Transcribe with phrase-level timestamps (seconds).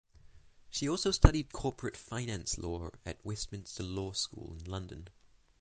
[0.71, 5.09] She also studied Corporate Finance Law at Westminster Law School in London.